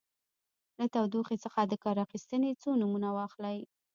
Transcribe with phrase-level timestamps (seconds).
[0.77, 3.59] له تودوخې څخه د کار اخیستنې څو نومونه واخلئ.